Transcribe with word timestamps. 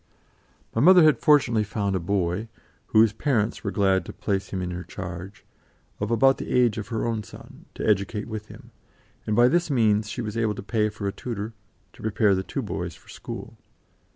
My 0.73 0.81
mother 0.81 1.03
had 1.03 1.19
fortunately 1.19 1.63
found 1.63 1.95
a 1.95 1.99
boy, 1.99 2.47
whose 2.87 3.13
parents 3.13 3.63
were 3.63 3.69
glad 3.69 4.03
to 4.07 4.11
place 4.11 4.49
him 4.49 4.59
in 4.59 4.71
her 4.71 4.83
charge, 4.83 5.45
of 5.99 6.09
about 6.09 6.39
the 6.39 6.49
age 6.49 6.79
of 6.79 6.87
her 6.87 7.05
own 7.05 7.21
son, 7.21 7.65
to 7.75 7.87
educate 7.87 8.27
with 8.27 8.47
him; 8.47 8.71
and 9.27 9.35
by 9.35 9.47
this 9.47 9.69
means 9.69 10.09
she 10.09 10.23
was 10.23 10.35
able 10.35 10.55
to 10.55 10.63
pay 10.63 10.89
for 10.89 11.07
a 11.07 11.11
tutor, 11.11 11.53
to 11.93 12.01
prepare 12.01 12.33
the 12.33 12.41
two 12.41 12.63
boys 12.63 12.95
for 12.95 13.09
school. 13.09 13.57